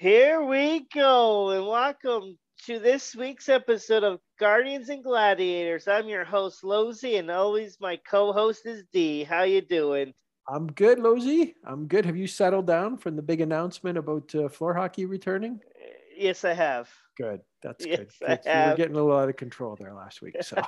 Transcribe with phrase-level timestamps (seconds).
[0.00, 5.86] Here we go, and welcome to this week's episode of Guardians and Gladiators.
[5.86, 9.24] I'm your host, Lozy, and always my co-host is D.
[9.24, 10.14] How you doing?
[10.48, 11.54] I'm good, Lozy.
[11.66, 12.06] I'm good.
[12.06, 15.60] Have you settled down from the big announcement about uh, floor hockey returning?
[16.16, 16.88] Yes, I have.
[17.18, 17.42] Good.
[17.62, 18.40] That's Yes, good.
[18.46, 18.64] I.
[18.64, 20.56] You were getting a little out of control there last week, so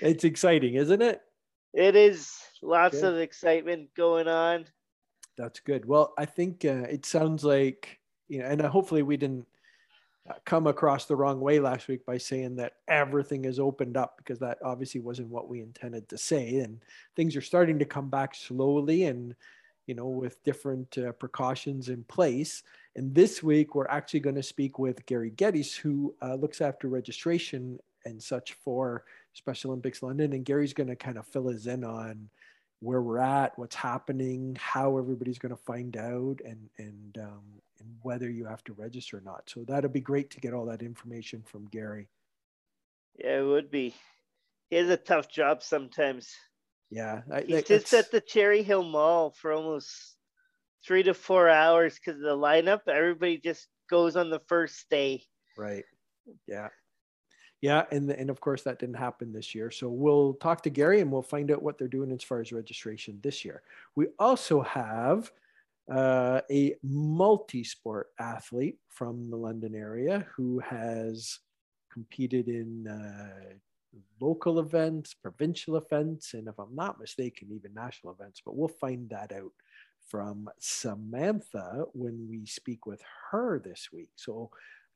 [0.00, 1.20] it's exciting, isn't it?
[1.74, 3.12] It is lots Good.
[3.12, 4.64] of excitement going on.
[5.40, 5.86] That's good.
[5.86, 7.98] Well, I think uh, it sounds like
[8.28, 9.46] you know, and uh, hopefully we didn't
[10.28, 14.18] uh, come across the wrong way last week by saying that everything is opened up
[14.18, 16.56] because that obviously wasn't what we intended to say.
[16.56, 16.78] And
[17.16, 19.34] things are starting to come back slowly and
[19.86, 22.62] you know with different uh, precautions in place.
[22.94, 26.88] And this week we're actually going to speak with Gary Geddes, who uh, looks after
[26.88, 30.34] registration and such for Special Olympics London.
[30.34, 32.28] And Gary's going to kind of fill us in on
[32.80, 37.42] where we're at, what's happening, how everybody's going to find out, and and um,
[37.78, 39.48] and whether you have to register or not.
[39.48, 42.08] So that'd be great to get all that information from Gary.
[43.18, 43.94] Yeah, it would be.
[44.70, 46.30] He has a tough job sometimes.
[46.90, 50.16] Yeah, I, He's that- just at the Cherry Hill Mall for almost
[50.86, 52.80] three to four hours because of the lineup.
[52.88, 55.22] Everybody just goes on the first day.
[55.58, 55.84] right.
[56.46, 56.68] Yeah,
[57.60, 59.70] yeah, and and of course that didn't happen this year.
[59.70, 62.52] So we'll talk to Gary and we'll find out what they're doing as far as
[62.52, 63.62] registration this year.
[63.96, 65.30] We also have
[65.90, 71.40] uh, a multi-sport athlete from the London area who has
[71.92, 73.54] competed in uh,
[74.20, 78.40] local events, provincial events, and if I'm not mistaken, even national events.
[78.44, 79.52] But we'll find that out
[80.08, 84.10] from Samantha when we speak with her this week.
[84.16, 84.50] So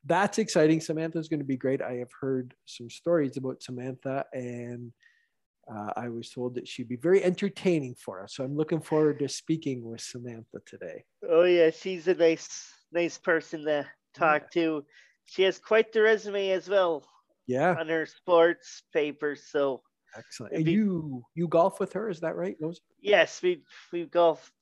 [0.06, 0.80] that's exciting.
[0.80, 1.80] Samantha's going to be great.
[1.82, 4.92] I have heard some stories about Samantha, and
[5.72, 8.34] uh, I was told that she'd be very entertaining for us.
[8.36, 11.04] So I'm looking forward to speaking with Samantha today.
[11.28, 14.84] Oh yeah, she's a nice, nice person to talk to.
[15.26, 17.02] She has quite the resume as well
[17.46, 19.44] Yeah, on her sports papers.
[19.50, 19.80] So
[20.16, 20.52] excellent.
[20.54, 22.80] And be- you you golf with her, is that right, Rose?
[23.00, 24.52] yes, we we golfed.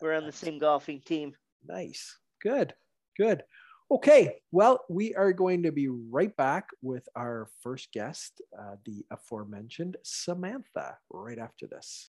[0.00, 1.34] We're on the same golfing team.
[1.66, 2.18] Nice.
[2.42, 2.74] Good.
[3.16, 3.42] Good.
[3.94, 4.40] Okay.
[4.50, 9.98] Well, we are going to be right back with our first guest, uh, the aforementioned
[10.02, 12.08] Samantha, right after this.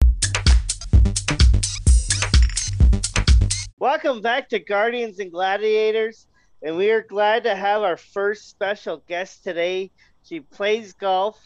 [3.77, 6.27] Welcome back to Guardians and Gladiators,
[6.61, 9.91] and we are glad to have our first special guest today.
[10.23, 11.37] She plays golf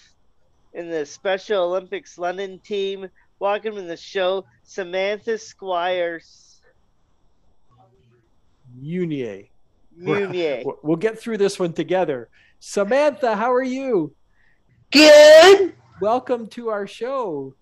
[0.71, 3.09] in the Special Olympics London team.
[3.39, 6.61] Welcome to the show, Samantha Squires.
[8.79, 9.49] Munier.
[9.99, 10.63] Munier.
[10.65, 12.29] We'll- We'll get through this one together.
[12.59, 14.13] Samantha, how are you?
[14.91, 15.73] Good.
[16.01, 17.53] Welcome to our show.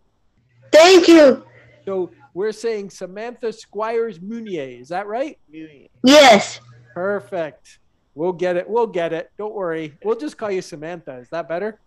[0.72, 1.46] Thank you.
[1.86, 4.80] So we're saying Samantha Squires Munier.
[4.82, 5.38] Is that right?
[5.54, 5.90] Munier.
[6.04, 6.60] Yes.
[6.94, 7.80] Perfect.
[8.14, 8.70] We'll get it.
[8.70, 9.32] We'll get it.
[9.38, 9.98] Don't worry.
[10.04, 11.18] We'll just call you Samantha.
[11.18, 11.80] Is that better?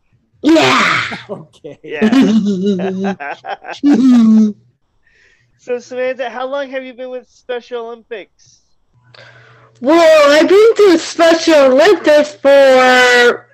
[0.42, 0.84] Yeah.
[1.30, 1.78] Okay.
[1.82, 2.08] Yeah.
[5.58, 8.60] so, Samantha, how long have you been with Special Olympics?
[9.80, 13.48] Well, I've been to Special Olympics for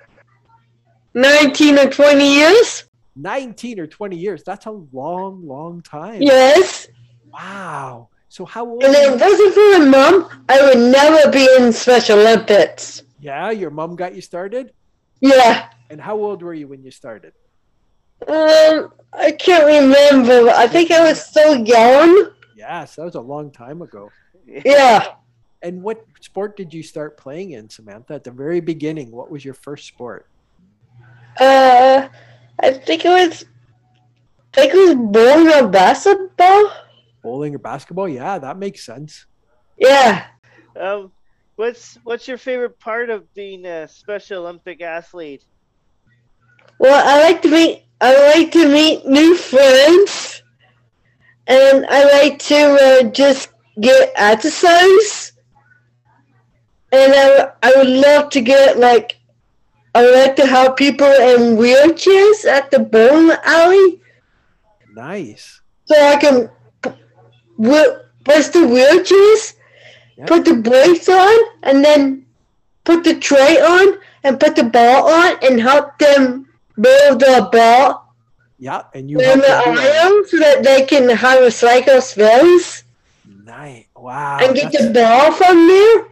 [1.13, 2.83] 19 or 20 years.
[3.15, 4.43] 19 or 20 years.
[4.43, 6.21] That's a long, long time.
[6.21, 6.87] Yes.
[7.31, 8.09] Wow.
[8.29, 8.83] So how old?
[8.83, 13.03] And if it wasn't for my mom, I would never be in Special Olympics.
[13.19, 14.73] Yeah, your mom got you started.
[15.21, 15.69] Yeah.
[15.89, 17.33] And how old were you when you started?
[18.27, 20.49] Um, I can't remember.
[20.49, 22.31] I think I was so young.
[22.55, 24.11] Yes, that was a long time ago.
[24.45, 25.15] Yeah.
[25.61, 28.13] And what sport did you start playing in, Samantha?
[28.13, 30.27] At the very beginning, what was your first sport?
[31.39, 32.07] Uh,
[32.59, 33.45] I think it was.
[34.53, 36.71] I think it was bowling or basketball.
[37.23, 38.07] Bowling or basketball?
[38.07, 39.25] Yeah, that makes sense.
[39.77, 40.27] Yeah.
[40.79, 41.11] Um,
[41.55, 45.43] what's what's your favorite part of being a Special Olympic athlete?
[46.79, 47.83] Well, I like to meet.
[48.01, 50.43] I like to meet new friends,
[51.47, 53.49] and I like to uh, just
[53.79, 55.31] get exercise.
[56.91, 59.17] And I, I would love to get like,
[59.93, 64.01] I would like to help people in wheelchairs at the bowling alley,
[64.93, 65.61] Nice.
[65.85, 66.49] so I can
[66.81, 66.91] p-
[68.23, 69.53] push the wheelchairs,
[70.17, 70.27] Yep.
[70.27, 72.25] put the brakes on, and then
[72.85, 76.47] put the tray on and put the ball on and help them
[76.77, 78.13] roll the ball
[78.57, 79.67] Yeah, and you in the them do that.
[80.05, 82.83] aisle so that they can have a cycle spins
[83.43, 83.85] Nice.
[83.95, 84.39] Wow.
[84.41, 86.05] and get the ball from there.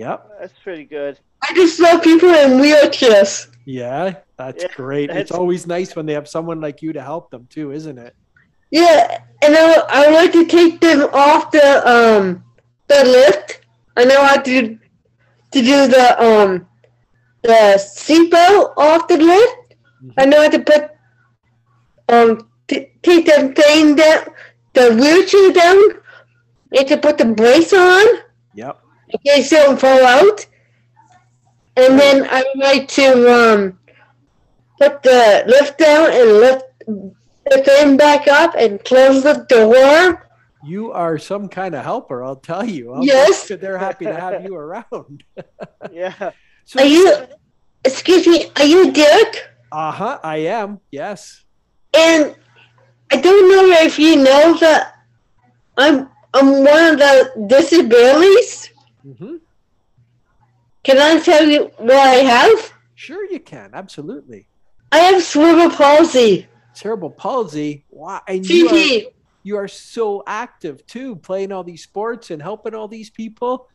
[0.00, 0.30] Yep.
[0.40, 1.18] That's pretty good.
[1.46, 3.48] I just love people in wheelchairs.
[3.66, 5.06] Yeah, that's Yeah, great.
[5.08, 7.98] that's- It's always nice when they have someone like you to help them too, isn't
[7.98, 8.14] it?
[8.70, 12.42] Yeah, and I, I would like to take them off the um
[12.88, 13.60] the lift.
[13.96, 14.78] I know how to
[15.52, 16.66] to do the um
[17.42, 19.74] the seatbelt off the lift.
[20.16, 20.82] I know how to put
[22.08, 24.24] um t- take the thing down,
[24.72, 25.76] the wheelchair down.
[26.72, 28.06] You have to put the brace on
[28.54, 28.78] Yep.
[29.12, 30.46] In case you don't fall out.
[31.76, 33.78] And then I like to um
[34.78, 36.64] put the lift down and lift
[37.50, 40.28] the thing back up and close the door.
[40.62, 42.92] You are some kind of helper, I'll tell you.
[42.94, 43.48] I'm Yes.
[43.48, 45.24] They're happy to have you around.
[45.90, 46.30] Yeah.
[46.66, 47.26] So Are you?
[47.84, 48.50] Excuse me.
[48.56, 49.48] Are you Dick?
[49.72, 50.18] Uh huh.
[50.22, 50.80] I am.
[50.90, 51.44] Yes.
[51.96, 52.36] And
[53.10, 54.94] I don't know if you know that
[55.76, 58.69] I'm I'm one of the disabilities.
[59.02, 59.36] Hmm
[60.82, 62.72] Can I tell you what I have?
[62.94, 63.70] Sure, you can.
[63.72, 64.46] Absolutely.
[64.92, 66.48] I have cerebral palsy.
[66.74, 67.84] Cerebral palsy.
[67.90, 68.20] Wow.
[68.26, 69.10] And you are,
[69.42, 73.68] you are so active too, playing all these sports and helping all these people.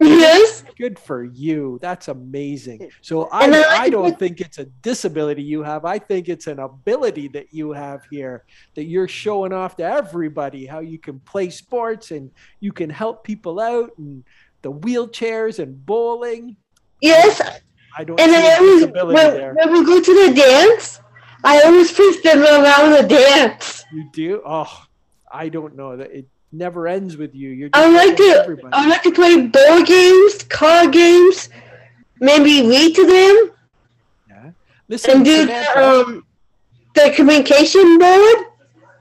[0.00, 0.64] Yes.
[0.76, 1.78] Good for you.
[1.80, 2.90] That's amazing.
[3.02, 5.84] So I I, I don't think it's a disability you have.
[5.84, 8.44] I think it's an ability that you have here
[8.74, 13.22] that you're showing off to everybody how you can play sports and you can help
[13.22, 14.24] people out and
[14.62, 16.56] the wheelchairs and bowling.
[17.00, 17.40] Yes.
[17.96, 19.54] I don't And I always when, there.
[19.54, 21.00] when we go to the dance,
[21.44, 23.84] I always push them around the dance.
[23.92, 24.42] You do?
[24.46, 24.86] Oh,
[25.30, 25.96] I don't know.
[25.96, 27.50] That it never ends with you.
[27.50, 28.68] You're I like to everybody.
[28.72, 31.48] I like to play board games, card games,
[32.20, 33.50] maybe read to them,
[34.28, 34.50] Yeah.
[34.88, 36.26] Listen, and do the, um
[36.94, 38.36] the communication board.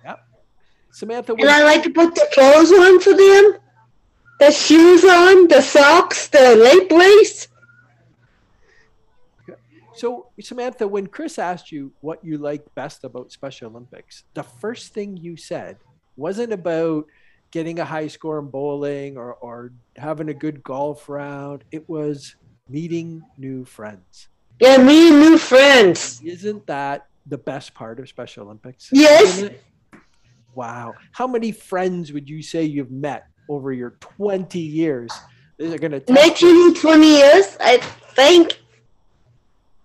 [0.06, 0.20] Yep.
[0.92, 3.60] Samantha, And I like to put the clothes on for them,
[4.42, 7.48] the shoes on, the socks, the leg brace.
[9.94, 14.96] So, Samantha, when Chris asked you what you like best about Special Olympics, the first
[14.96, 15.78] thing you said
[16.18, 17.06] wasn't about
[17.52, 21.64] getting a high score in bowling or, or having a good golf round.
[21.72, 22.36] It was
[22.68, 24.30] meeting new friends.
[24.60, 26.20] Yeah, me and new friends.
[26.26, 28.90] Isn't that the best part of Special Olympics?
[28.92, 29.52] Yes.
[30.56, 30.96] Wow.
[31.12, 35.12] How many friends would you say you've met over your 20 years?
[35.58, 38.60] These are going to Making 20 years, I think.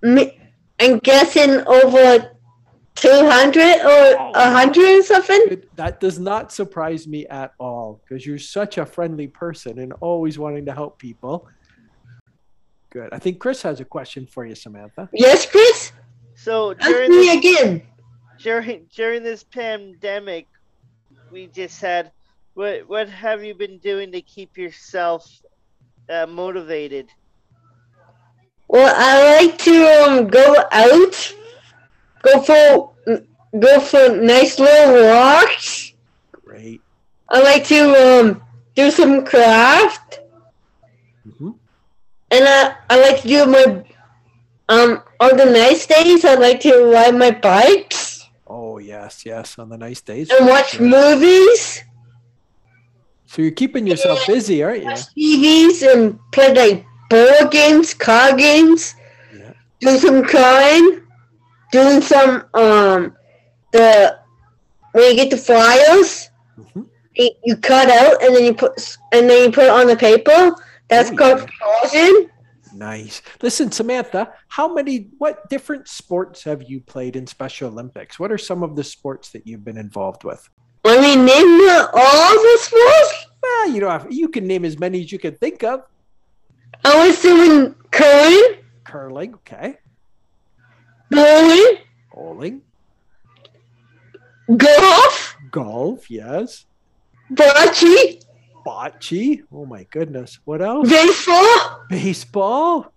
[0.03, 2.31] I'm guessing over
[2.95, 5.63] 200 or 100 or something.
[5.77, 10.39] That does not surprise me at all because you're such a friendly person and always
[10.39, 11.47] wanting to help people.
[12.91, 13.13] Good.
[13.13, 15.09] I think Chris has a question for you, Samantha.
[15.13, 15.93] Yes, Chris?
[16.35, 17.83] So Ask during me this, again.
[18.39, 20.47] during during this pandemic,
[21.31, 22.13] we just had
[22.57, 25.43] what what have you been doing to keep yourself
[26.11, 27.11] uh, motivated?
[28.69, 31.35] Well, I like to um, go out,
[32.23, 32.93] go for
[33.59, 35.93] go for nice little walks.
[36.33, 36.85] Great.
[37.29, 37.81] I like to
[38.21, 38.43] um,
[38.75, 40.21] do some craft,
[41.25, 41.51] hmm
[42.31, 43.85] and I, I like to do my
[44.69, 46.25] um on the nice days.
[46.25, 49.59] I like to ride my bikes Oh, yes, yes.
[49.59, 50.31] On the nice days.
[50.31, 50.81] and watch Sure.
[50.81, 51.83] movies,
[53.37, 54.89] So you're keeping yourself busy, aren't you?
[54.89, 58.95] watch TVs, and play like board games, card games.
[59.39, 59.53] Yeah.
[59.83, 61.03] Do some crying,
[61.71, 63.15] doing some um
[63.73, 64.19] the
[64.93, 66.31] when you get the flyers.
[66.57, 68.73] hmm you, you cut out and then you put
[69.13, 70.55] and then you put it on the paper.
[70.89, 71.51] That's Oh, called
[71.93, 72.13] yeah.
[72.73, 73.21] Nice.
[73.43, 78.19] Listen, Samantha, how many, what different sports have you played in Special Olympics?
[78.19, 80.47] What are some of the sports that you've been involved with?
[80.85, 83.26] Let me name all the sports.
[83.67, 85.83] Well, you don't have, you can name as many as you can think of.
[86.85, 89.79] I was doing curling, Curling, okay.
[91.11, 91.79] bowling,
[92.15, 92.63] Bowling,
[94.57, 96.65] golf, golf, yes.
[97.33, 98.23] bocce,
[98.65, 100.39] Bocce, oh my goodness.
[100.45, 100.89] What else?
[100.89, 102.93] baseball, Baseball,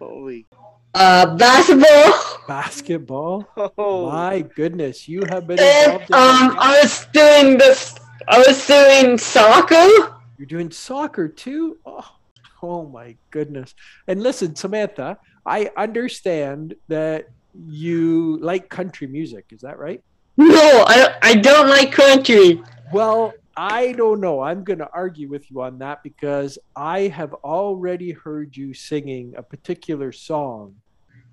[0.00, 0.46] Holy,
[0.94, 2.14] uh, basketball,
[2.48, 3.46] basketball.
[3.76, 6.56] oh, My goodness, you have been and um.
[6.58, 7.94] I was doing this.
[8.28, 10.16] I was doing soccer.
[10.36, 11.78] You're doing soccer too?
[11.86, 12.16] Oh,
[12.62, 13.74] oh my goodness.
[14.08, 17.28] And listen, Samantha, I understand that
[17.66, 19.46] you like country music.
[19.50, 20.02] Is that right?
[20.36, 22.62] No, I, I don't like country.
[22.92, 24.40] Well, I don't know.
[24.40, 29.34] I'm going to argue with you on that because I have already heard you singing
[29.36, 30.74] a particular song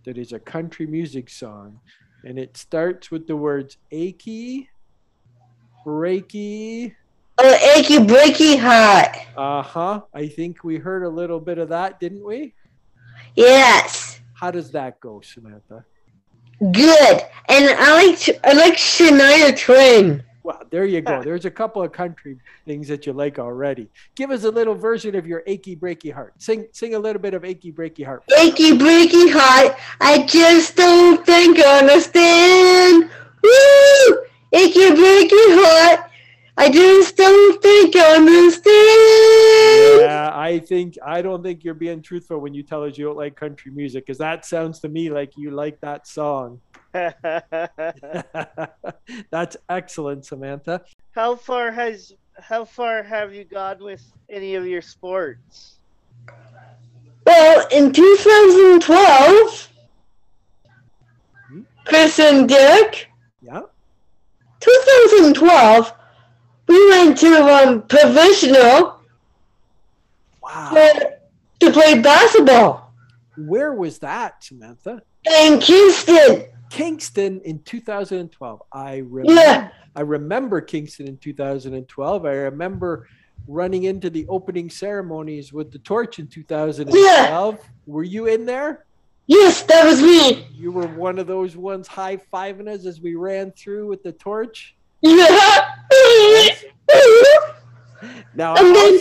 [0.06, 1.80] that is a country music song.
[2.24, 4.70] And it starts with the words achy,
[5.86, 6.96] breaky.
[7.38, 9.18] Oh, achy breaky heart.
[9.36, 10.02] Uh huh.
[10.14, 12.54] I think we heard a little bit of that, didn't we?
[13.36, 14.22] Yes.
[14.34, 15.86] How does that go, Samantha?
[16.60, 17.22] Good.
[17.50, 20.24] And I like I like Shania Twain.
[20.44, 21.24] Well, there you go.
[21.24, 23.90] There's a couple of country things that you like already.
[24.16, 26.34] Give us a little version of your achy breaky heart.
[26.38, 28.24] Sing sing a little bit of achy breaky heart.
[28.38, 33.10] Achy breaky heart, I just don't think I understand.
[33.42, 34.24] Woo!
[34.54, 36.10] Achy breaky heart,
[36.56, 40.02] I just don't think I understand.
[40.02, 43.18] Yeah, I think I don't think you're being truthful when you tell us you don't
[43.18, 46.62] like country music, because that sounds to me like you like that song.
[49.32, 50.82] That's excellent, Samantha.
[51.12, 55.80] how far has how far have you gone with any of your sports?
[57.26, 59.70] Well, in 2012,
[61.48, 61.62] hmm?
[61.86, 63.10] Chris and Derek,
[63.42, 63.62] Yeah.
[64.64, 65.94] 2012,
[66.68, 69.00] we went to um, provisional
[70.42, 70.72] Wow.
[70.74, 71.12] to,
[71.62, 72.94] to play basketball
[73.38, 75.02] Where was that, Samantha?
[75.26, 76.46] in Kingston.
[76.70, 78.62] Kingston in 2012.
[78.74, 79.32] I remember.
[79.42, 79.70] Yeah.
[79.96, 82.26] I remember Kingston in 2012.
[82.26, 83.08] I remember
[83.48, 86.94] running into the opening ceremonies with the torch in 2012.
[86.94, 87.58] Yeah.
[87.86, 88.86] Were you in there?
[89.28, 90.48] Yes, that was me.
[90.54, 94.12] You were one of those ones high fiving us as we ran through with the
[94.12, 94.76] torch.
[95.02, 95.28] Yeah.
[98.36, 99.00] Now, And then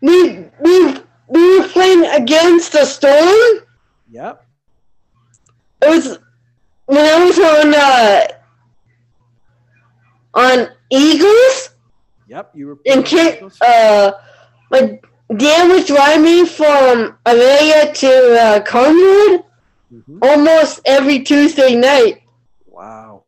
[0.00, 0.94] we we
[1.28, 3.66] we were playing against the storm.
[4.10, 4.46] yep.
[5.82, 6.18] It was
[6.86, 8.26] when I was on uh,
[10.34, 11.70] on Eagles
[12.28, 12.52] Yep.
[12.54, 12.78] You were.
[12.86, 13.04] and
[13.60, 14.12] uh,
[14.70, 15.00] my
[15.36, 19.44] dad was driving me from Aurelia to uh, Conwood
[19.92, 20.18] Mhm.
[20.22, 22.22] almost every Tuesday night.
[22.66, 23.24] Wow.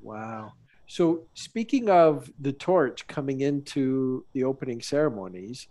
[0.00, 0.52] Wow.
[0.86, 5.68] So, speaking of the torch coming into the opening ceremonies,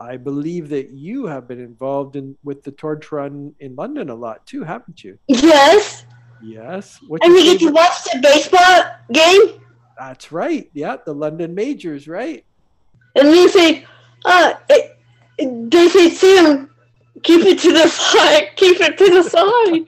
[0.00, 4.14] I believe that you have been involved in with the torch run in London a
[4.14, 5.18] lot too, haven't you?
[5.28, 6.04] Yes,
[6.42, 6.98] Yes.
[7.06, 9.60] What's and we get to watch the baseball game.
[9.96, 10.68] That's right.
[10.74, 12.44] Yeah, the London Majors, right?
[13.14, 13.86] And they say,
[14.24, 14.96] uh, it,
[15.38, 16.70] it- they say, Sam,
[17.22, 19.86] keep it to the side, keep it to the side.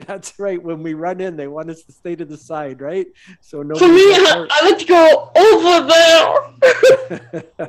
[0.06, 0.62] That's right.
[0.62, 3.06] When we run in, they want us to stay to the side, right?
[3.40, 3.74] So no.
[3.74, 7.68] For me, I, I like to go over there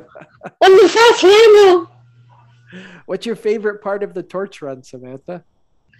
[0.60, 1.90] on the fast handle.
[3.06, 5.42] What's your favorite part of the torch run, Samantha?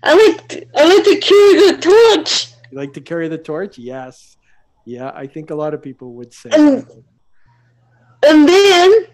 [0.03, 2.53] I like to, I like to carry the torch.
[2.71, 3.77] You like to carry the torch?
[3.79, 4.37] Yes.
[4.85, 6.51] Yeah, I think a lot of people would say.
[6.53, 7.03] And- that.
[8.23, 9.07] And then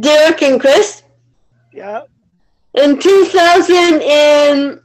[0.00, 1.02] Derek and Chris
[1.72, 2.02] Yeah.
[2.74, 4.80] in 2015,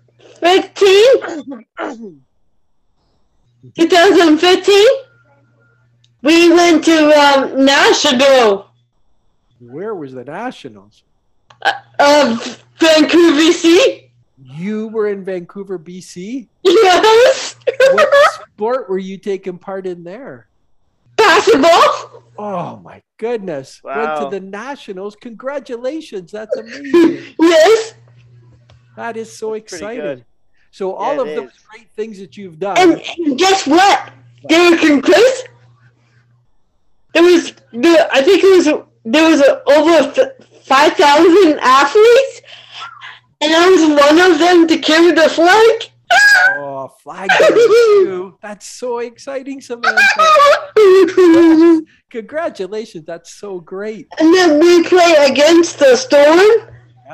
[3.75, 4.85] 2015,
[6.23, 8.69] we went to um, Nashville,
[9.59, 11.03] Where was the Nationals?
[11.63, 12.35] uh,
[12.79, 14.09] Vancouver, BC.
[14.43, 16.47] You were in Vancouver, BC.
[16.63, 17.55] Yes.
[17.91, 18.09] What
[18.53, 20.47] sport were you taking part in there?
[21.15, 22.23] Basketball.
[22.39, 23.81] Oh my goodness.
[23.83, 25.15] Went to the Nationals.
[25.15, 26.31] Congratulations.
[26.31, 27.35] That's amazing.
[27.39, 27.93] Yes.
[28.97, 30.25] that is so That's exciting.
[30.71, 31.59] So all Yeah, of those is.
[31.69, 32.77] great things that you've done.
[32.79, 34.11] And, and guess what?
[34.47, 35.43] Derek and Chris.
[37.13, 38.65] There was there, I think it was
[39.05, 39.97] there was a, over
[40.63, 42.41] five thousand athletes,
[43.41, 45.90] and I was one of them to carry the flag.
[46.57, 48.37] Oh, flag too.
[48.41, 50.01] That's so exciting, Samantha.
[52.09, 53.05] Congratulations.
[53.05, 54.07] That's so great.
[54.19, 56.39] and then we play against the Storm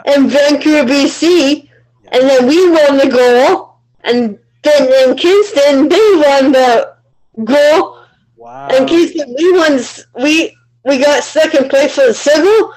[0.05, 1.69] in Vancouver, BC,
[2.11, 6.95] and then we won the goal, and then in Kingston they won the
[7.43, 7.97] goal,
[8.35, 8.67] Wow.
[8.71, 9.79] and Kingston we won.
[10.21, 10.55] We
[10.85, 12.73] we got second place for the civil,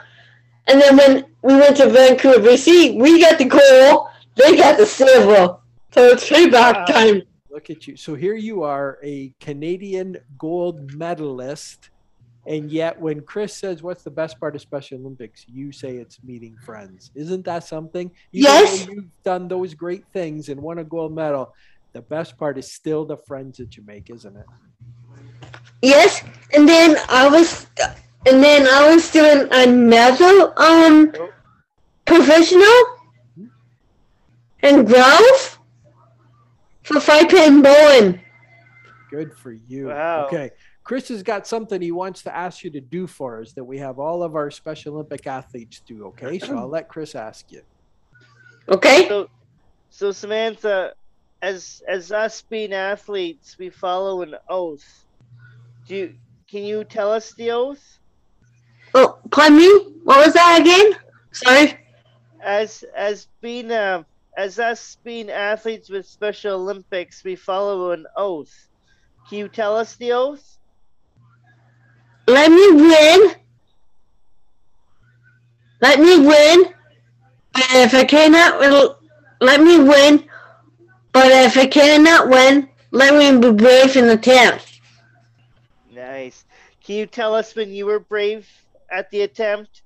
[0.66, 4.86] and then when we went to Vancouver, BC, we got the goal, they got the
[4.86, 5.56] silver.
[5.92, 6.84] So it's payback Wow.
[6.86, 7.22] time.
[7.50, 7.96] Look at you.
[7.96, 11.90] So here you are, a Canadian gold medalist.
[12.46, 15.44] And yet, when Chris says, What's the best part of Special Olympics?
[15.48, 17.10] you say it's meeting friends.
[17.14, 18.10] Isn't that something?
[18.32, 18.86] Even Yes.
[18.88, 21.52] you've done those great things and won a gold medal,
[21.92, 24.46] the best part is still the friends that you make, isn't it?
[25.82, 26.22] Yes,
[26.54, 27.66] and then I was,
[28.26, 31.12] and then I was doing another um
[32.06, 32.82] professional
[34.62, 35.49] and golf
[36.90, 38.20] for five pin bowling.
[39.10, 39.88] Good for you.
[39.88, 40.26] Wow.
[40.26, 40.50] Okay.
[40.82, 43.78] Chris has got something he wants to ask you to do for us that we
[43.78, 46.06] have all of our Special Olympic athletes do.
[46.06, 46.38] Okay.
[46.38, 47.62] So I'll let Chris ask you.
[48.68, 49.06] Okay.
[49.08, 49.28] So,
[49.90, 50.94] so Samantha,
[51.42, 55.04] as as us being athletes, we follow an oath.
[55.86, 56.14] Do you,
[56.48, 57.98] can you tell us the oath?
[58.94, 59.68] Oh, pardon me.
[60.02, 60.92] What was that again?
[61.30, 61.78] Sorry.
[62.42, 64.02] As as being uh,
[64.36, 68.68] as us being athletes with Special Olympics, we follow an oath.
[69.28, 70.58] Can you tell us the oath?
[72.30, 73.34] let me win.
[75.80, 76.64] Let me win.
[77.54, 78.96] And if I cannot,
[79.40, 80.28] let me win.
[81.12, 84.80] But if I cannot win, let me be brave in the attempt.
[85.92, 86.44] Nice.
[86.84, 88.48] Can you tell us when you were brave
[88.90, 89.82] at the attempt?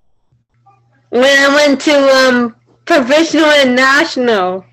[1.09, 4.65] When I went to um professional and national.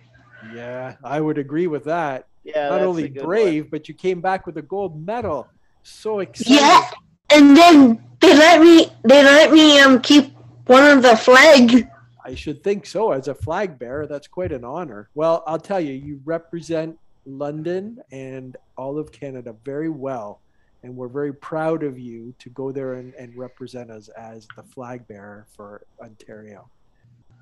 [0.53, 2.27] Yeah, I would agree with that.
[2.43, 2.69] Yeah.
[2.69, 3.69] Not only brave, one.
[3.69, 5.47] but you came back with a gold medal.
[5.83, 6.55] So exciting.
[6.55, 6.89] Yeah,
[7.31, 10.33] and then they let me they let me um keep
[10.65, 11.87] one of the flag.
[12.23, 13.11] I should think so.
[13.11, 15.09] As a flag bearer, that's quite an honor.
[15.15, 20.39] Well, I'll tell you, you represent London and all of Canada very well.
[20.83, 24.63] And we're very proud of you to go there and, and represent us as the
[24.63, 26.69] flag bearer for Ontario.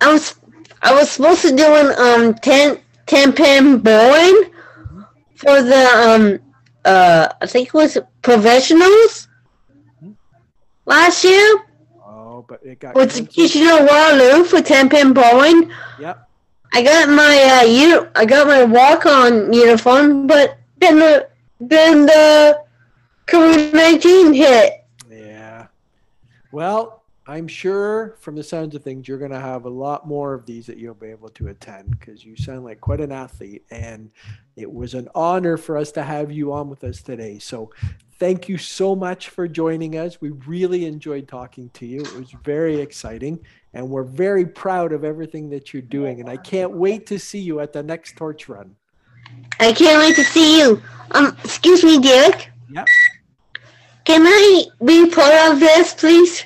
[0.01, 0.35] I was
[0.81, 4.51] I was supposed to do an um ten ten bowling
[5.35, 6.39] for the um
[6.85, 9.27] uh I think it was professionals
[10.85, 11.65] last year
[12.05, 13.29] Oh, but it got with.
[13.29, 15.71] Kitchener Waterloo for ten pin bowling.
[15.99, 16.27] Yep.
[16.73, 21.29] I got my uh uni- I got my walk on uniform, but then the
[21.59, 22.63] then the
[23.27, 24.85] COVID nineteen hit.
[25.09, 25.67] Yeah.
[26.51, 26.98] Well,
[27.29, 30.47] I'm sure from the sounds of things, you're going to have a lot more of
[30.47, 33.63] these that you'll be able to attend because you sound like quite an athlete.
[33.69, 34.09] And
[34.55, 37.37] it was an honor for us to have you on with us today.
[37.37, 37.69] So
[38.17, 40.19] thank you so much for joining us.
[40.19, 42.01] We really enjoyed talking to you.
[42.01, 43.39] It was very exciting.
[43.75, 46.21] And we're very proud of everything that you're doing.
[46.21, 48.75] And I can't wait to see you at the next torch run.
[49.59, 50.81] I can't wait to see you.
[51.11, 52.49] Um, excuse me, Derek.
[52.71, 52.87] Yep.
[54.05, 56.43] Can I be part of this, please?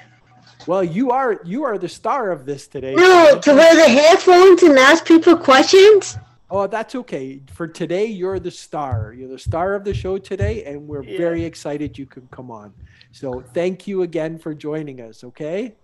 [0.67, 2.95] Well, you are you are the star of this today.
[2.95, 6.17] No, to wear the headphones and ask people questions.
[6.49, 7.41] Oh, that's okay.
[7.53, 9.13] For today, you're the star.
[9.17, 11.17] You're the star of the show today, and we're Yeah.
[11.17, 12.73] very excited you could come on.
[13.11, 15.75] So thank you again for joining us, okay?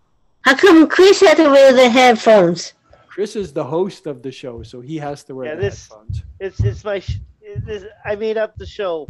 [0.41, 2.73] How come Chris had to wear the headphones?
[3.07, 5.89] Chris is the host of the show, so he has to wear Yeah, the this-
[5.89, 6.23] headphones.
[6.39, 6.99] It's it's my.
[6.99, 7.19] Sh-
[7.65, 9.07] this, I made up the show.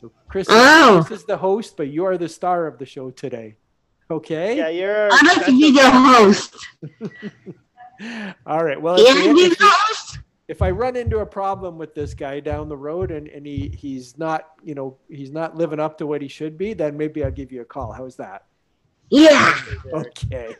[0.00, 1.04] So Chris, Oh.
[1.06, 3.54] Chris is the host, but you are the star of the show today.
[4.12, 4.56] Okay?
[4.56, 5.08] Yeah, you're.
[5.12, 6.54] I'd like to be the guest.
[6.54, 8.36] host.
[8.46, 8.80] All right.
[8.80, 10.18] Well, if, Yeah, we- be if host.
[10.48, 13.68] if I run into a problem with this guy down the road and, and he,
[13.76, 17.24] he's not, you know, he's not living up to what he should be, then maybe
[17.24, 17.92] I'll give you a call.
[17.92, 18.44] How's that?
[19.10, 19.58] Yeah.
[19.92, 20.56] Okay.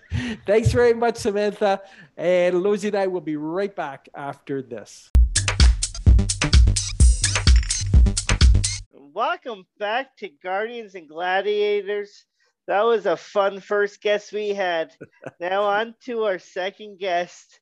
[0.46, 1.80] Thanks very much, Samantha.
[2.18, 5.10] And Lozy and I will be right back after this.
[8.92, 12.24] Welcome back to Guardians and Gladiators.
[12.68, 14.92] That was a fun first guest we had.
[15.40, 17.60] now on to our second guest.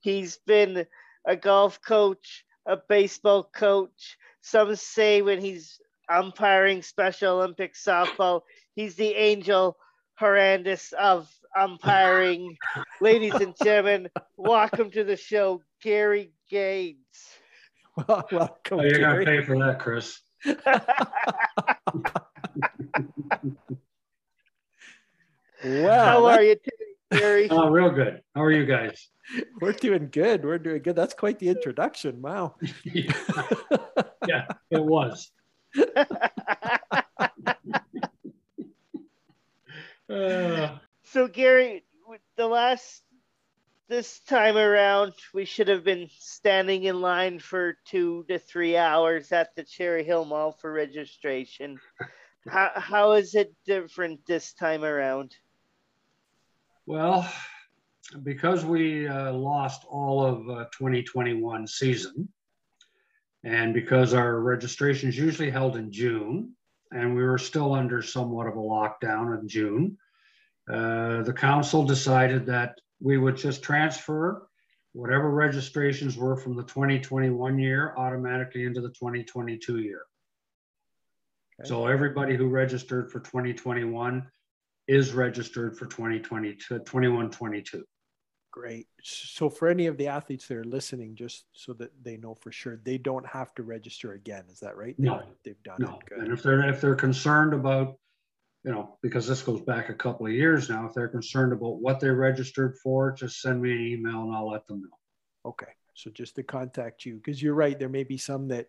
[0.00, 0.86] He's been
[1.26, 4.16] a golf coach, a baseball coach.
[4.40, 8.42] Some say when he's umpiring Special Olympics softball,
[8.74, 9.76] he's the Angel
[10.14, 12.56] Hernandez of umpiring.
[13.02, 16.96] Ladies and gentlemen, welcome to the show, Gary Gaines.
[17.96, 18.80] Well, welcome.
[18.80, 20.20] Oh, you're gonna pay for that, Chris.
[25.64, 27.48] Wow, How are you today, Gary?
[27.50, 28.22] Oh, real good.
[28.34, 29.08] How are you guys?
[29.60, 30.44] we're doing good.
[30.44, 30.96] We're doing good.
[30.96, 32.22] That's quite the introduction.
[32.22, 32.56] Wow.
[34.26, 35.30] yeah, it was.
[40.08, 41.84] Uh, So Gary,
[42.36, 43.02] the last
[43.88, 49.32] this time around, we should have been standing in line for two to three hours
[49.32, 51.78] at the Cherry Hill Mall for registration.
[52.48, 55.34] How how is it different this time around?
[56.88, 57.30] Well,
[58.22, 62.26] because we uh, lost all of uh, 2021 season,
[63.44, 66.54] and because our registration is usually held in June,
[66.90, 69.98] and we were still under somewhat of a lockdown in June,
[70.72, 74.48] uh, the council decided that we would just transfer
[74.94, 80.00] whatever registrations were from the 2021 year automatically into the 2022 year.
[81.64, 84.26] So everybody who registered for 2021
[84.88, 87.84] is registered for 2022, 21, 22.
[88.50, 88.88] Great.
[89.02, 92.50] So for any of the athletes that are listening, just so that they know for
[92.50, 94.44] sure, they don't have to register again.
[94.50, 94.98] Is that right?
[94.98, 95.18] No.
[95.18, 96.18] They've, they've done No, it.
[96.18, 97.96] and if they're, if they're concerned about,
[98.64, 101.80] you know, because this goes back a couple of years now, if they're concerned about
[101.80, 105.50] what they registered for, just send me an email and I'll let them know.
[105.50, 105.72] Okay.
[105.94, 108.66] So just to contact you, because you're right, there may be some that,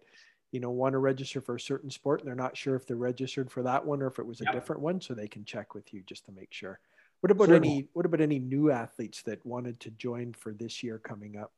[0.52, 2.98] you know, want to register for a certain sport and they're not sure if they're
[2.98, 4.54] registered for that one or if it was a Yep.
[4.54, 5.00] different one.
[5.02, 6.80] So they can check with you just to make sure.
[7.22, 7.70] What about Certainly.
[7.70, 11.52] any what about any new athletes that wanted to join for this year coming up?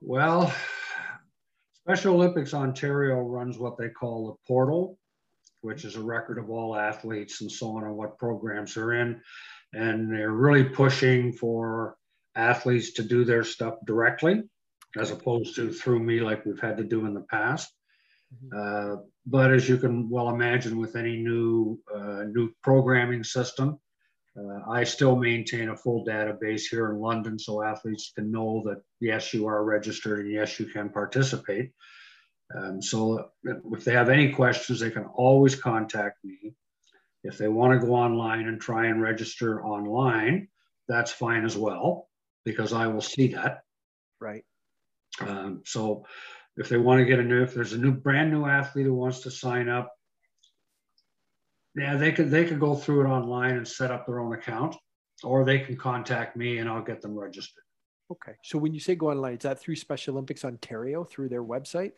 [0.00, 0.52] Well,
[1.84, 4.98] Special Olympics Ontario runs what they call the portal.
[5.60, 9.20] which is a record of all athletes and so on and what programs they're in.
[9.72, 11.96] And they're really pushing for
[12.34, 14.42] athletes to do their stuff directly
[14.98, 17.72] as opposed to through me like we've had to do in the past.
[18.54, 23.78] Uh, but as you can well imagine with any new uh, new programming system,
[24.38, 28.82] uh, I still maintain a full database here in London so athletes can know that
[29.00, 31.72] yes, you are registered and yes, you can participate.
[32.56, 36.54] Um, so if they have any questions, they can always contact me.
[37.24, 40.48] If they want to go online and try and register online,
[40.88, 42.08] that's fine as well
[42.44, 43.62] because I will see that.
[44.20, 44.44] Right.
[45.20, 46.06] Um, so
[46.56, 48.94] if they want to get a new, if there's a new brand new athlete who
[48.94, 49.92] wants to sign up,
[51.74, 54.76] yeah, they could they could go through it online and set up their own account,
[55.22, 57.62] or they can contact me and I'll get them registered.
[58.10, 58.32] Okay.
[58.42, 61.92] So when you say go online, is that through Special Olympics Ontario through their website?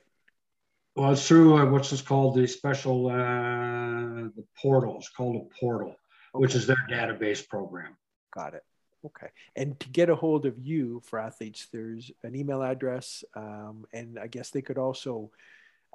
[0.94, 4.96] Well, it's through uh, what's this called the special uh, the portal.
[4.98, 5.96] It's called a portal, okay.
[6.34, 7.96] which is their database program.
[8.32, 8.62] Got it.
[9.04, 9.28] Okay.
[9.56, 13.22] And to get a hold of you for athletes, there's an email address.
[13.34, 15.30] Um, and I guess they could also,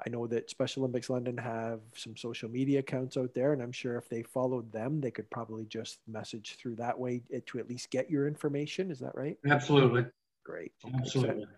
[0.05, 3.53] I know that Special Olympics London have some social media accounts out there.
[3.53, 7.21] And I'm sure if they followed them, they could probably just message through that way
[7.47, 8.91] to at least get your information.
[8.91, 9.37] Is that right?
[9.49, 10.05] Absolutely.
[10.43, 10.71] Great.
[10.85, 11.43] Absolutely.
[11.43, 11.49] So,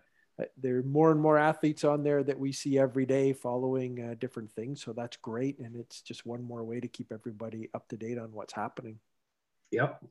[0.42, 4.02] uh, there are more and more athletes on there that we see every day following
[4.02, 4.82] uh, different things.
[4.82, 5.58] So that's great.
[5.58, 8.98] And it's just one more way to keep everybody up to date on what's happening.
[9.72, 10.04] Yep.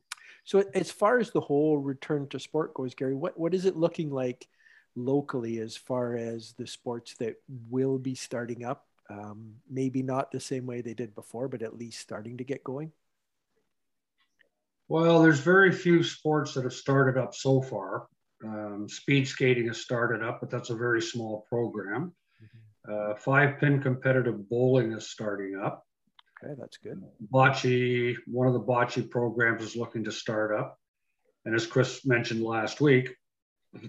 [0.44, 3.76] So as far as the whole return to sport goes, Gary, what, what is it
[3.76, 4.46] looking like
[4.96, 7.36] locally as far as the sports that
[7.70, 8.86] will be starting up?
[9.08, 12.64] Um, maybe not the same way they did before, but at least starting to get
[12.64, 12.92] going?
[14.88, 18.08] Well, there's very few sports that have started up so far.
[18.44, 22.12] Um, speed skating has started up, but that's a very small program.
[22.42, 23.12] Mm-hmm.
[23.12, 25.86] Uh, five pin competitive bowling is starting up.
[26.42, 27.02] Okay, that's good.
[27.32, 30.78] Bocce, one of the bocce programs is looking to start up.
[31.44, 33.14] And as Chris mentioned last week,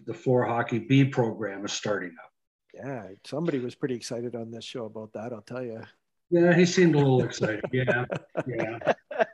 [0.06, 2.32] the floor hockey B program is starting up.
[2.74, 5.84] Yeah, somebody was pretty excited on this show about that, I'll tell you.
[6.32, 7.64] Yeah, he seemed a little excited.
[7.72, 8.06] Yeah,
[8.48, 8.80] yeah.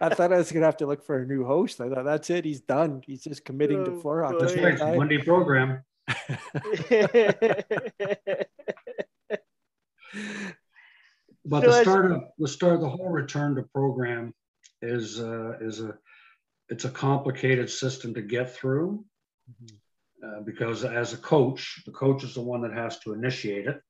[0.00, 1.80] I thought I was gonna have to look for a new host.
[1.80, 2.44] I thought that's it.
[2.44, 3.02] He's done.
[3.04, 4.36] He's just committing oh, to floor hockey.
[4.38, 4.74] That's right.
[4.74, 5.82] It's a Monday program.
[11.44, 14.34] But so the start of the start, the whole return to program
[14.82, 15.96] is uh, is a
[16.68, 19.04] it's a complicated system to get through
[19.50, 20.26] mm-hmm.
[20.26, 23.80] uh, because as a coach, the coach is the one that has to initiate it,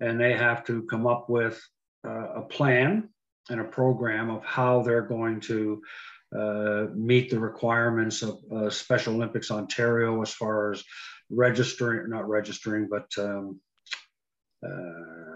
[0.00, 1.60] and they have to come up with
[2.06, 3.08] uh, a plan
[3.50, 5.82] and a program of how they're going to
[6.36, 10.82] uh, meet the requirements of uh, Special Olympics Ontario as far as
[11.28, 13.60] registering, not registering, but um,
[14.64, 15.31] uh,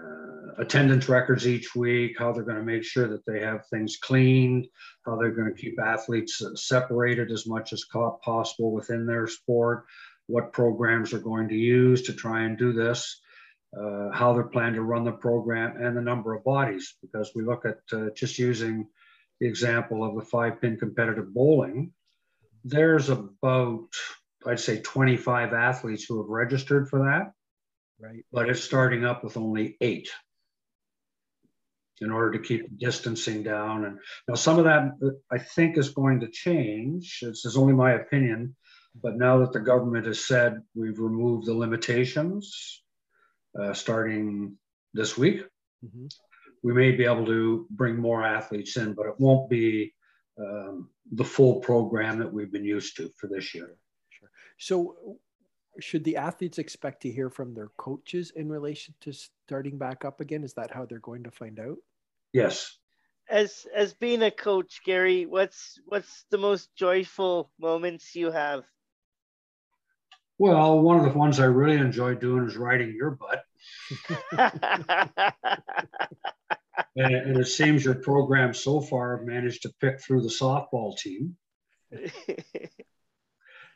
[0.57, 4.67] attendance records each week, how they're going to make sure that they have things cleaned,
[5.05, 7.85] how they're going to keep athletes separated as much as
[8.23, 9.85] possible within their sport,
[10.25, 13.21] what programs are going to use to try and do this,
[13.79, 16.95] uh, how they're planning to run the program, and the number of bodies.
[17.01, 18.87] Because we look at uh, just using
[19.39, 21.91] the example of the five pin competitive bowling,
[22.63, 23.89] there's about,
[24.45, 27.31] I'd say, 25 athletes who have registered for that.
[27.99, 28.25] Right.
[28.31, 30.09] But it's starting up with only eight
[32.01, 33.85] in order to keep distancing down.
[33.85, 34.91] And now some of that
[35.31, 37.19] I think is going to change.
[37.21, 38.55] This is only my opinion,
[39.01, 42.83] but now that the government has said we've removed the limitations
[43.59, 44.57] uh, starting
[44.93, 45.43] this week,
[45.83, 46.07] mm-hmm.
[46.63, 49.93] we may be able to bring more athletes in, but it won't be
[50.39, 53.75] um, the full program that we've been used to for this year.
[54.09, 54.29] Sure.
[54.59, 55.17] So
[55.79, 60.21] should the athletes expect to hear from their coaches in relation to starting back up
[60.21, 60.43] again?
[60.43, 61.77] Is that how they're going to find out?
[62.33, 62.77] Yes.
[63.29, 68.63] As as being a coach, Gary, what's what's the most joyful moments you have?
[70.39, 73.43] Well, one of the ones I really enjoy doing is riding your butt.
[76.95, 81.35] and, and, it seems your program so far managed to pick through the softball team.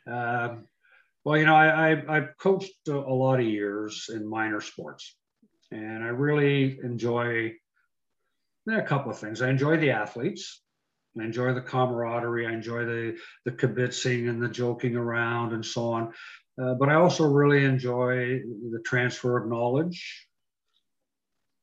[0.06, 0.68] um,
[1.24, 5.16] well, you know, I, I, have coached a, lot of years in minor sports,
[5.70, 7.52] and I really enjoy
[8.68, 9.40] a couple of things.
[9.40, 10.62] I enjoy the athletes.
[11.18, 12.46] I enjoy the camaraderie.
[12.46, 16.12] I enjoy the the kibitzing and the joking around and so on.
[16.60, 20.26] Uh, but I also really enjoy the transfer of knowledge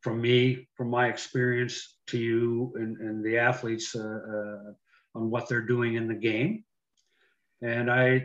[0.02, 4.72] from me, from my experience to you and, and the athletes uh, uh,
[5.16, 6.64] on what they're doing in the game.
[7.62, 8.24] And I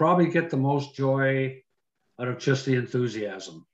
[0.00, 1.62] probably get the most joy
[2.18, 3.66] out of just the enthusiasm,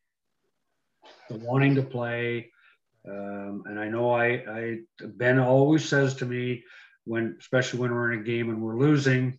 [1.28, 2.50] the wanting to play,
[3.08, 6.64] Um, and I know I, I, Ben always says to me
[7.04, 9.38] when, especially when we're in a game and we're losing,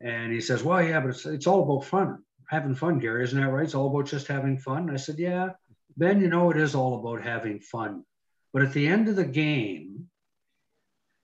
[0.00, 3.40] and he says, well, yeah, but it's, it's all about fun, having fun, Gary, isn't
[3.40, 3.64] that right?
[3.64, 4.88] It's all about just having fun.
[4.88, 5.50] And I said, yeah,
[5.96, 8.04] Ben, you know, it is all about having fun.
[8.52, 10.08] But at the end of the game,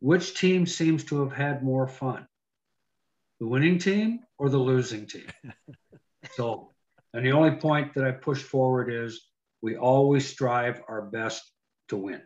[0.01, 2.27] which team seems to have had more fun?
[3.43, 5.27] The winning team or the losing team?
[6.35, 6.71] so,
[7.13, 9.21] and the only point that I push forward is
[9.61, 11.43] we always strive our best
[11.89, 12.23] to win.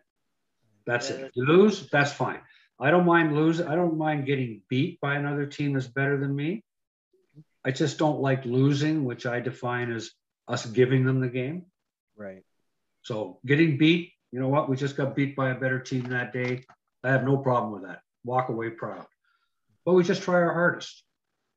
[0.84, 1.30] That's it.
[1.34, 2.40] You lose, that's fine.
[2.78, 3.66] I don't mind losing.
[3.66, 6.62] I don't mind getting beat by another team that's better than me.
[7.64, 10.10] I just don't like losing, which I define as
[10.48, 11.64] us giving them the game.
[12.14, 12.42] Right.
[13.00, 14.68] So getting beat, you know what?
[14.68, 16.66] We just got beat by a better team that day.
[17.02, 18.00] I have no problem with that.
[18.22, 19.06] Walk away proud.
[19.86, 21.04] But we just try our hardest.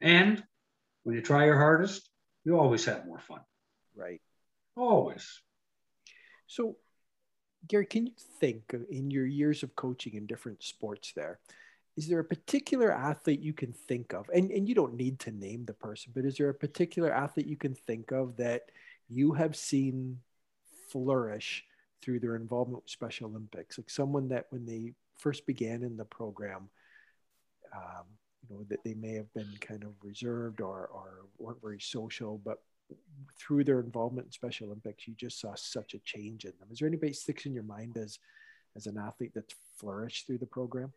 [0.02, 0.44] And
[1.04, 2.10] when you try your hardest,
[2.46, 3.42] you always have more fun.
[3.96, 4.22] Right.
[4.76, 5.42] Always.
[6.48, 6.78] So,
[7.68, 11.40] Gary, can you think in your years of coaching in different sports there,
[11.98, 14.30] is there a particular athlete you can think of?
[14.34, 17.48] And, and you don't need to name the person, but is there a particular athlete
[17.48, 18.72] you can think of that
[19.10, 20.20] you have seen
[20.92, 21.66] flourish
[22.02, 23.78] through their involvement with Special Olympics?
[23.78, 26.70] Like someone that when they first began in the program,
[27.76, 28.06] um,
[28.48, 32.40] you know, that they may have been kind of reserved or, or weren't very social,
[32.44, 32.60] but
[33.38, 36.70] through their involvement in Special Olympics, you just saw such a change in them.
[36.72, 38.20] Is there anybody sticks in your mind as
[38.76, 40.94] as an athlete that's flourished through the program?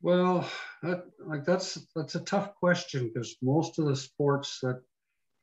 [0.00, 0.48] Well,
[0.82, 4.80] that, like that's that's a tough question because most of the sports that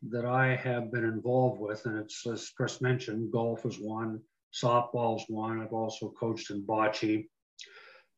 [0.09, 4.21] that I have been involved with, and it's as Chris mentioned, golf is one,
[4.53, 5.61] softball is one.
[5.61, 7.27] I've also coached in bocce.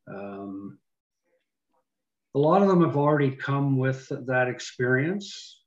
[0.08, 0.78] Um,
[2.38, 5.58] a lot of them have already come with that experience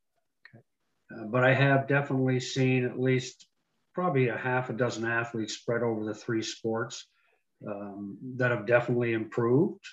[1.11, 3.46] uh, but I have definitely seen at least
[3.94, 7.06] probably a half a dozen athletes spread over the three sports
[7.66, 9.85] um, that have definitely improved.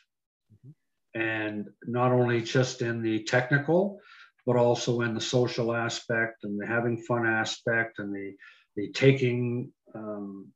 [0.54, 1.20] Mm-hmm.
[1.20, 4.00] And not only just in the technical,
[4.46, 8.36] but also in the social aspect and the having fun aspect and the,
[8.76, 10.48] the taking, um,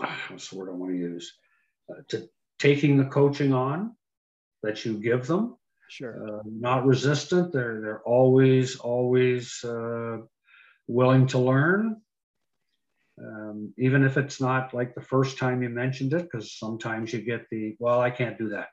[0.28, 1.34] what's the word I want to use?
[1.90, 3.95] Uh, to taking the coaching on
[4.66, 5.56] that you give them
[5.88, 6.38] Sure.
[6.38, 7.52] Uh, not resistant.
[7.52, 10.18] They're they're always always uh,
[10.86, 12.00] willing to learn.
[13.18, 17.22] Um, even if it's not like the first time you mentioned it, because sometimes you
[17.22, 18.68] get the, well, I can't do that.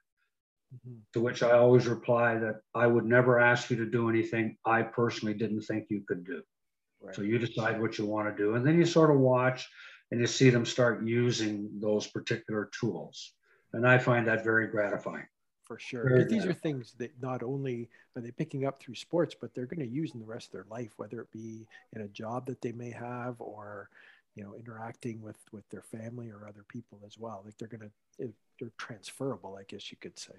[0.75, 0.97] Mm-hmm.
[1.13, 4.81] To which I always reply that I would never ask you to do anything I
[4.81, 6.41] personally didn't think you could do.
[6.99, 7.15] Right.
[7.15, 8.55] So you decide what you want to do.
[8.55, 9.69] And then you sort of watch
[10.11, 13.33] and you see them start using those particular tools.
[13.71, 15.25] And I find that very gratifying
[15.73, 16.25] for sure.
[16.25, 19.79] These are things that not only are they picking up through sports, but they're going
[19.79, 22.61] to use in the rest of their life, whether it be in a job that
[22.61, 23.89] they may have or
[24.35, 27.41] you know interacting with with their family or other people as well.
[27.43, 30.35] Like they're going to they're transferable, I guess you could say.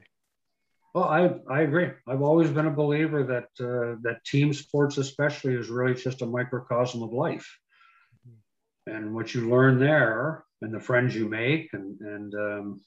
[0.94, 1.90] Well, I, I agree.
[2.06, 6.26] I've always been a believer that uh, that team sports, especially, is really just a
[6.26, 7.58] microcosm of life.
[8.28, 8.96] Mm-hmm.
[8.96, 12.80] And what you learn there, and the friends you make, and and um,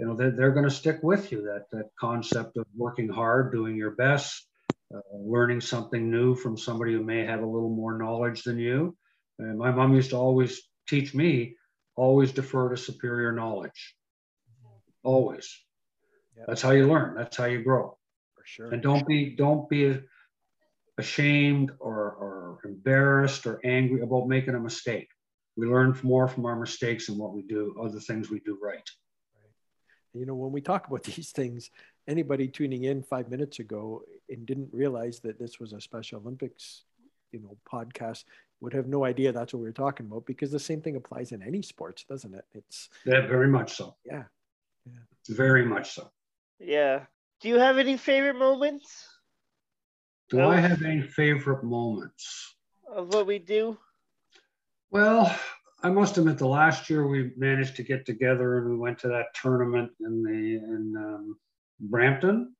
[0.00, 3.52] you know they're, they're going to stick with you that that concept of working hard
[3.52, 4.46] doing your best
[4.94, 8.96] uh, learning something new from somebody who may have a little more knowledge than you.
[9.38, 11.56] And my mom used to always teach me
[11.96, 13.94] always defer to superior knowledge.
[15.04, 15.54] Always.
[16.36, 16.46] Yep.
[16.48, 17.14] that's how you learn.
[17.14, 17.98] That's how you grow.
[18.36, 18.70] For sure.
[18.72, 20.00] And don't be don't be
[20.96, 25.08] ashamed or, or embarrassed or angry about making a mistake.
[25.56, 28.88] We learn more from our mistakes than what we do other things we do right
[30.14, 31.70] you know, when we talk about these things,
[32.08, 36.84] anybody tuning in five minutes ago and didn't realize that this was a Special Olympics,
[37.32, 38.24] you know, podcast
[38.60, 41.32] would have no idea that's what we were talking about because the same thing applies
[41.32, 42.44] in any sports, doesn't it?
[42.52, 43.96] It's yeah, very much so.
[44.04, 44.24] Yeah,
[44.86, 46.10] yeah, very much so.
[46.58, 47.04] Yeah.
[47.40, 49.06] Do you have any favorite moments?
[50.28, 52.54] Do I have any favorite moments
[52.86, 53.78] of what we do?
[54.90, 55.34] Well,
[55.82, 59.08] I must admit, the last year we managed to get together and we went to
[59.08, 61.38] that tournament in the in um,
[61.80, 62.54] Brampton,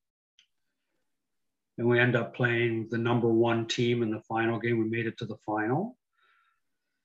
[1.76, 4.78] and we end up playing the number one team in the final game.
[4.78, 5.98] We made it to the final,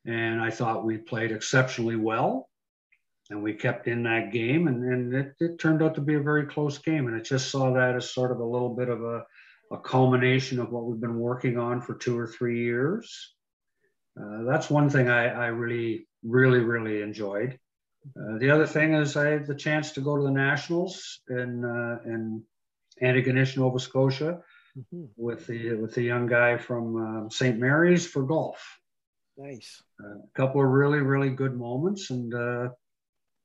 [0.05, 2.49] and I thought we played exceptionally well,
[3.29, 6.21] and we kept in that game, and, and it, it turned out to be a
[6.21, 7.07] very close game.
[7.07, 9.25] And I just saw that as sort of a little bit of a,
[9.69, 13.34] a culmination of what we've been working on for two or three years
[14.19, 17.59] uh, that's one thing I, I, really, really, really enjoyed.
[18.17, 21.65] Uh, the other thing is I had the chance to go to the Nationals in
[21.65, 22.43] uh, in
[23.01, 24.41] Antigonish, Nova Scotia,
[24.77, 25.05] mm-hmm.
[25.17, 27.57] with the with the young guy from uh, St.
[27.57, 28.79] Mary's for golf.
[29.37, 29.83] Nice.
[29.99, 32.69] A couple of really, really good moments, and uh,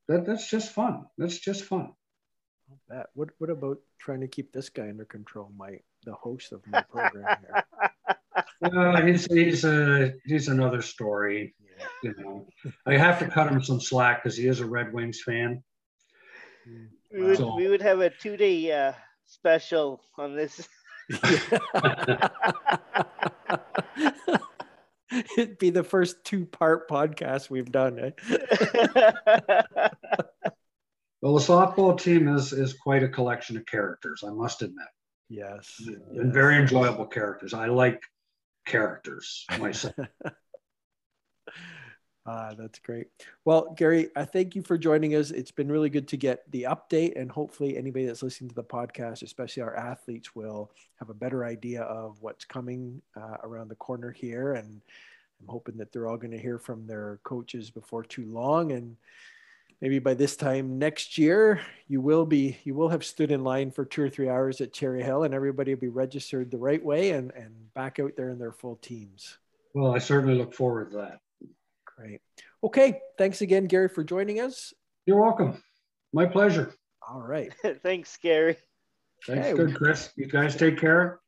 [0.09, 1.07] that that's just fun.
[1.19, 1.93] That's just fun.
[2.93, 3.05] I'll.
[3.15, 5.51] What What about trying to keep this guy under control?
[5.57, 7.65] My the host of my program here.
[8.62, 11.55] Uh, he's he's a he's another story.
[12.03, 12.46] You know,
[12.87, 15.62] I have to cut him some slack because he is a Red Wings fan.
[17.12, 18.92] We would, So- we would have a two day uh,
[19.27, 20.68] special on this.
[25.37, 27.99] It'd be the first two part podcast we've done.
[27.99, 28.11] Eh?
[31.23, 34.25] Well, the softball team is is quite a collection of characters.
[34.27, 34.87] I must admit,
[35.29, 35.70] Yes.
[35.87, 36.25] and yes.
[36.33, 37.53] very enjoyable characters.
[37.53, 38.01] I like
[38.66, 39.94] characters myself.
[42.27, 43.07] Ah, that's great.
[43.44, 45.31] Well, Gary, I thank you for joining us.
[45.31, 48.62] It's been really good to get the update, and hopefully, anybody that's listening to the
[48.62, 53.77] podcast, especially our athletes, will have a better idea of what's coming uh, around the
[53.77, 54.53] corner here.
[54.55, 54.83] And
[55.40, 58.96] I'm hoping that they're all going to hear from their coaches before too long, and
[59.81, 63.71] maybe by this time next year, you will be you will have stood in line
[63.71, 66.85] for two or three hours at Cherry Hill, and everybody will be registered the right
[66.85, 69.38] way and and back out there in their full teams.
[69.75, 71.21] well, I certainly look forward to that.
[71.97, 72.21] Great.
[72.64, 73.01] Okay.
[73.19, 74.73] Thanks again, Gary, for joining us.
[75.07, 75.62] You're welcome.
[76.12, 76.75] My pleasure.
[77.09, 77.53] All right.
[77.83, 78.57] Thanks, Gary.
[79.27, 79.57] Thanks, Okay.
[79.57, 80.11] good Chris.
[80.16, 81.21] You guys take care.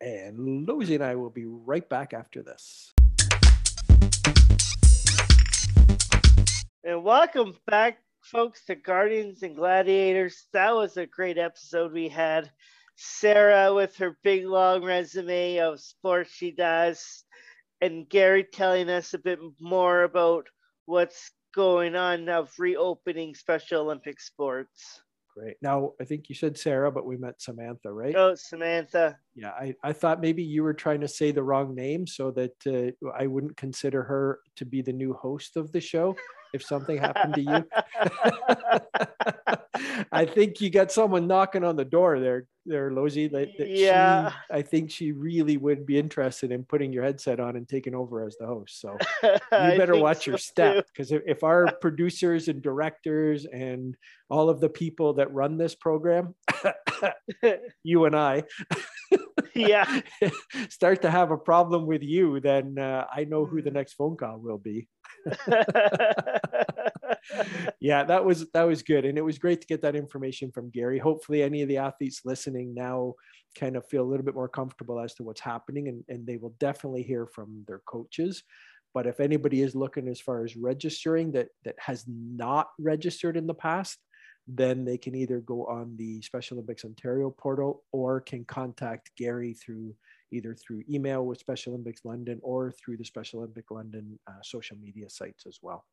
[0.00, 2.92] And Lozy and I will be right back after this.
[6.84, 10.46] And welcome back, folks, to Guardians and Gladiators.
[10.52, 12.52] That was a great episode we had.
[12.94, 17.24] Sarah with her big long resume of sports she does,
[17.80, 20.46] and Gary telling us a bit more about
[20.86, 25.00] what's going on of reopening Special Olympic sports.
[25.36, 25.56] Great.
[25.60, 28.14] Now, I think you said Sarah, but we met Samantha, right?
[28.14, 29.18] Oh, Samantha.
[29.34, 29.50] Yeah.
[29.50, 33.08] I, I thought maybe you were trying to say the wrong name so that uh,
[33.16, 36.16] I wouldn't consider her to be the new host of the show
[36.52, 37.64] if something happened to you.
[40.12, 43.28] I think you got someone knocking on the door there, there, Lozy.
[43.28, 44.32] That, that she- Yeah.
[44.50, 48.26] I think she really would be interested in putting your headset on and taking over
[48.26, 48.80] as the host.
[48.80, 53.96] So you better watch so your step because if, if our producers and directors and
[54.28, 56.34] all of the people that run this program
[57.82, 58.42] you and i
[59.54, 60.00] yeah.
[60.68, 64.16] start to have a problem with you then uh, i know who the next phone
[64.16, 64.88] call will be
[67.80, 69.04] yeah that was that was good.
[69.04, 70.98] And it was great to get that information from gary.
[70.98, 73.14] Hopefully any of the athletes listening now
[73.58, 76.36] kind of feel a little bit more comfortable as to what's happening and, and they
[76.36, 78.42] will definitely hear from their coaches.
[78.94, 83.46] But if anybody is looking as far as registering that that has not registered in
[83.46, 83.98] the past
[84.48, 89.52] then they can either go on the special olympics ontario portal or can contact gary
[89.52, 89.94] through
[90.32, 94.76] either through email with special olympics london or through the special olympic london uh, social
[94.76, 95.84] media sites as well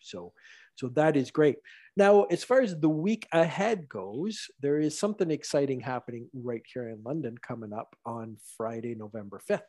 [0.00, 0.32] so
[0.76, 1.56] so that is great
[1.96, 6.88] now as far as the week ahead goes there is something exciting happening right here
[6.88, 9.62] in london coming up on friday november 5th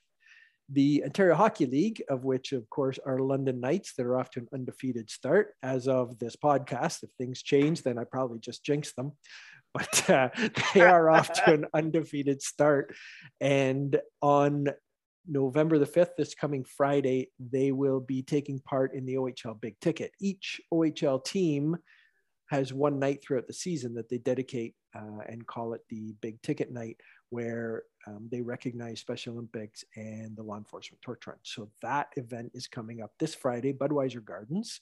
[0.70, 4.40] the Ontario Hockey League, of which, of course, are London Knights that are off to
[4.40, 7.04] an undefeated start as of this podcast.
[7.04, 9.12] If things change, then I probably just jinx them.
[9.80, 10.30] But uh,
[10.76, 12.96] they are off to an undefeated start.
[13.42, 14.68] And on
[15.28, 19.80] November the 5th, this coming Friday, they will be taking part in the OHL Big
[19.80, 20.12] Ticket.
[20.20, 21.78] Each OHL team
[22.50, 26.42] has one night throughout the season that they dedicate uh, and call it the Big
[26.42, 26.98] Ticket Night,
[27.30, 31.38] where um, they recognize Special Olympics and the law enforcement torch run.
[31.42, 34.82] So that event is coming up this Friday, Budweiser Gardens.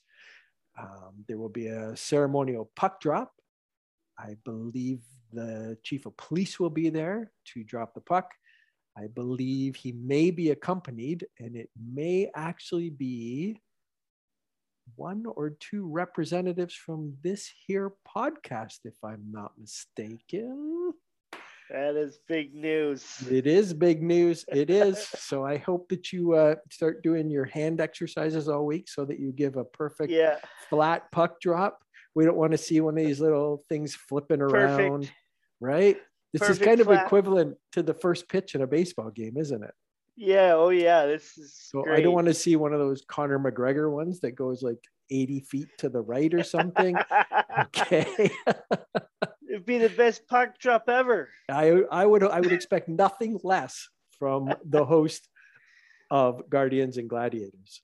[0.78, 3.32] Um, there will be a ceremonial puck drop.
[4.18, 5.00] I believe
[5.32, 8.30] the chief of police will be there to drop the puck.
[8.96, 13.60] I believe he may be accompanied, and it may actually be
[14.96, 20.92] one or two representatives from this here podcast, if I'm not mistaken.
[21.70, 23.26] That is big news.
[23.30, 24.44] It is big news.
[24.48, 25.08] It is.
[25.16, 29.18] So I hope that you uh, start doing your hand exercises all week so that
[29.18, 30.36] you give a perfect Yeah.
[30.68, 31.81] flat puck drop.
[32.14, 35.12] We don't want to see one of these little things flipping around, Perfect.
[35.60, 35.96] right?
[36.32, 37.06] This is Perfect kind of flat.
[37.06, 39.74] equivalent to the first pitch in a baseball game, isn't it?
[40.16, 40.52] Yeah.
[40.54, 41.06] Oh, yeah.
[41.06, 41.54] This is.
[41.70, 41.98] So great.
[41.98, 44.78] I don't want to see one of those Conor McGregor ones that goes like
[45.10, 46.96] 80 feet to the right or something.
[47.58, 48.30] okay.
[49.50, 51.28] It'd be the best puck drop ever.
[51.50, 53.88] I I would I would expect nothing less
[54.18, 55.28] from the host
[56.10, 57.82] of Guardians and Gladiators.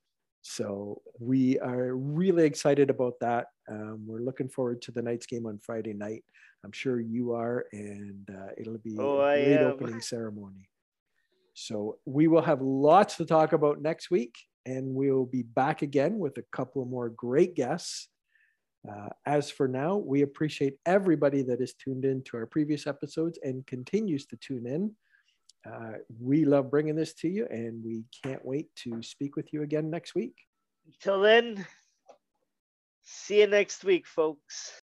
[0.50, 3.48] So we are really excited about that.
[3.70, 6.24] Um, we're looking forward to the Knights game on Friday night.
[6.64, 10.70] I'm sure you are, and uh, it'll be Oh, a great opening ceremony.
[11.52, 16.18] So we will have lots to talk about next week, and we'll be back again
[16.18, 18.08] with a couple of more great guests.
[18.90, 23.38] Uh, as for now, we appreciate everybody that has tuned in to our previous episodes
[23.42, 24.96] and continues to tune in.
[25.66, 29.62] Uh, we love bringing this to you, and we can't wait to speak with you
[29.62, 30.34] again next week.
[30.86, 31.66] Until then,
[33.02, 34.80] see you next week, folks.